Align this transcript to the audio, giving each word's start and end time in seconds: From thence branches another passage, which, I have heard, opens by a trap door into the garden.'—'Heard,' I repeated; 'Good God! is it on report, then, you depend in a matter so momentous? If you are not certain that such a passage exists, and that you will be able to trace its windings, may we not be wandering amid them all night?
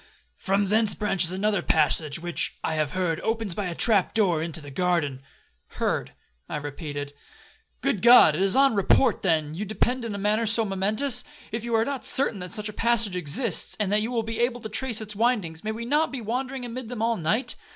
From 0.39 0.65
thence 0.69 0.95
branches 0.95 1.31
another 1.31 1.61
passage, 1.61 2.17
which, 2.17 2.57
I 2.63 2.73
have 2.73 2.93
heard, 2.93 3.19
opens 3.19 3.53
by 3.53 3.67
a 3.67 3.75
trap 3.75 4.15
door 4.15 4.41
into 4.41 4.59
the 4.59 4.71
garden.'—'Heard,' 4.71 6.13
I 6.49 6.55
repeated; 6.55 7.13
'Good 7.81 8.01
God! 8.01 8.35
is 8.35 8.55
it 8.55 8.57
on 8.57 8.73
report, 8.73 9.21
then, 9.21 9.53
you 9.53 9.63
depend 9.63 10.03
in 10.03 10.15
a 10.15 10.17
matter 10.17 10.47
so 10.47 10.65
momentous? 10.65 11.23
If 11.51 11.63
you 11.63 11.75
are 11.75 11.85
not 11.85 12.03
certain 12.03 12.39
that 12.39 12.51
such 12.51 12.67
a 12.67 12.73
passage 12.73 13.15
exists, 13.15 13.77
and 13.79 13.91
that 13.91 14.01
you 14.01 14.09
will 14.09 14.23
be 14.23 14.39
able 14.39 14.61
to 14.61 14.69
trace 14.69 15.01
its 15.01 15.15
windings, 15.15 15.63
may 15.63 15.71
we 15.71 15.85
not 15.85 16.11
be 16.11 16.19
wandering 16.19 16.65
amid 16.65 16.89
them 16.89 17.03
all 17.03 17.15
night? 17.15 17.55